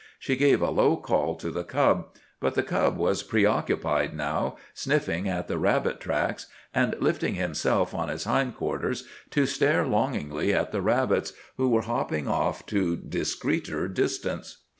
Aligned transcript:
She 0.17 0.35
gave 0.35 0.63
a 0.63 0.71
low 0.71 0.97
call 0.97 1.35
to 1.35 1.51
the 1.51 1.63
cub; 1.63 2.07
but 2.39 2.55
the 2.55 2.63
cub 2.63 2.97
was 2.97 3.21
preoccupied 3.21 4.15
now, 4.17 4.57
sniffing 4.73 5.29
at 5.29 5.47
the 5.47 5.59
rabbit 5.59 5.99
tracks, 5.99 6.47
and 6.73 6.95
lifting 6.99 7.35
himself 7.35 7.93
on 7.93 8.09
his 8.09 8.23
hindquarters 8.23 9.07
to 9.29 9.45
stare 9.45 9.85
longingly 9.85 10.55
at 10.55 10.71
the 10.71 10.81
rabbits, 10.81 11.33
who 11.57 11.69
were 11.69 11.83
hopping 11.83 12.27
off 12.27 12.65
to 12.65 12.95
discreeter 12.95 13.87
distance. 13.87 14.57